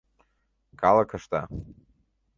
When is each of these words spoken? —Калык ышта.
—Калык 0.81 1.09
ышта. 1.17 1.41